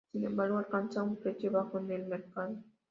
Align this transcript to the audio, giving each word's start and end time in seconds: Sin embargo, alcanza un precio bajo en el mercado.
Sin 0.11 0.23
embargo, 0.25 0.57
alcanza 0.57 1.03
un 1.03 1.17
precio 1.19 1.51
bajo 1.51 1.77
en 1.77 1.91
el 1.91 2.07
mercado. 2.07 2.55